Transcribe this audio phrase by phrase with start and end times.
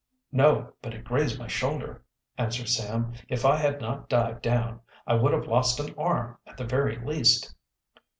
[0.31, 2.03] "No, but it grazed my shoulder,"
[2.35, 3.13] answered Sam.
[3.29, 6.95] "If I had not dived down, I would have lost an arm at the very
[7.05, 7.53] least."